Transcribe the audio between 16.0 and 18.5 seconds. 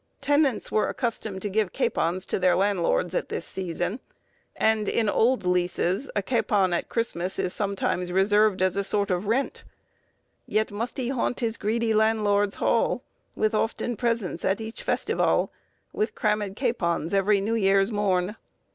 crammed capons ev'ry New Year's morne."